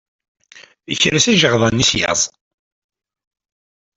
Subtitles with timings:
[0.93, 2.21] Ikres ijeɣdan-is laẓ.